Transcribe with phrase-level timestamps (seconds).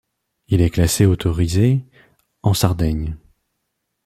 [0.47, 1.85] Il est classé autorisé
[2.41, 3.17] en Sardaigne.